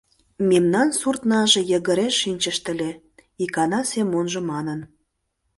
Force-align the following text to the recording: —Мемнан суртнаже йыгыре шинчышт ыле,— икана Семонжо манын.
—Мемнан 0.49 0.89
суртнаже 0.99 1.61
йыгыре 1.71 2.07
шинчышт 2.19 2.63
ыле,— 2.73 2.91
икана 3.43 3.81
Семонжо 3.91 4.39
манын. 4.51 4.79